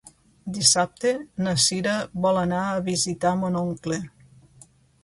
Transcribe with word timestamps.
Dissabte 0.53 1.11
na 1.47 1.53
Sira 1.65 1.93
vol 2.25 2.41
anar 2.47 2.65
a 2.73 2.83
visitar 2.89 3.39
mon 3.45 3.61
oncle. 3.65 4.05